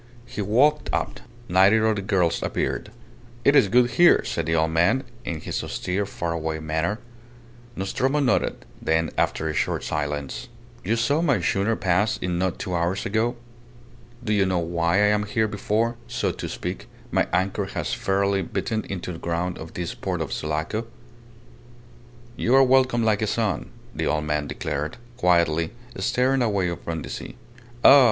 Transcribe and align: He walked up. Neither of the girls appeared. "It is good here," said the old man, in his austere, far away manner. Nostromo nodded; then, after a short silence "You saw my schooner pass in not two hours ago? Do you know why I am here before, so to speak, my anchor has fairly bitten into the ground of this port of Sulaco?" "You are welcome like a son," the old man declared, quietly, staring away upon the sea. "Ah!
He 0.25 0.41
walked 0.41 0.89
up. 0.91 1.19
Neither 1.47 1.85
of 1.85 1.95
the 1.95 2.01
girls 2.01 2.41
appeared. 2.41 2.89
"It 3.45 3.55
is 3.55 3.67
good 3.67 3.91
here," 3.91 4.23
said 4.25 4.47
the 4.47 4.55
old 4.55 4.71
man, 4.71 5.03
in 5.25 5.41
his 5.41 5.63
austere, 5.63 6.07
far 6.07 6.33
away 6.33 6.57
manner. 6.57 6.97
Nostromo 7.75 8.19
nodded; 8.19 8.65
then, 8.81 9.11
after 9.15 9.47
a 9.47 9.53
short 9.53 9.83
silence 9.83 10.47
"You 10.83 10.95
saw 10.95 11.21
my 11.21 11.39
schooner 11.39 11.75
pass 11.75 12.17
in 12.17 12.39
not 12.39 12.57
two 12.57 12.73
hours 12.73 13.05
ago? 13.05 13.35
Do 14.23 14.33
you 14.33 14.43
know 14.43 14.57
why 14.57 14.95
I 14.95 15.05
am 15.09 15.25
here 15.27 15.47
before, 15.47 15.97
so 16.07 16.31
to 16.31 16.49
speak, 16.49 16.87
my 17.11 17.27
anchor 17.31 17.65
has 17.65 17.93
fairly 17.93 18.41
bitten 18.41 18.83
into 18.85 19.11
the 19.13 19.19
ground 19.19 19.59
of 19.59 19.75
this 19.75 19.93
port 19.93 20.19
of 20.19 20.33
Sulaco?" 20.33 20.87
"You 22.35 22.55
are 22.55 22.63
welcome 22.63 23.03
like 23.03 23.21
a 23.21 23.27
son," 23.27 23.69
the 23.93 24.07
old 24.07 24.23
man 24.23 24.47
declared, 24.47 24.97
quietly, 25.15 25.73
staring 25.97 26.41
away 26.41 26.69
upon 26.69 27.03
the 27.03 27.09
sea. 27.11 27.35
"Ah! 27.83 27.99